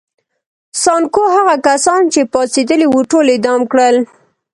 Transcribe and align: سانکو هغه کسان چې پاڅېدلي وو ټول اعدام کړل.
سانکو 0.83 1.23
هغه 1.35 1.55
کسان 1.67 2.01
چې 2.13 2.21
پاڅېدلي 2.33 2.87
وو 2.89 2.99
ټول 3.11 3.25
اعدام 3.33 3.61
کړل. 3.71 3.95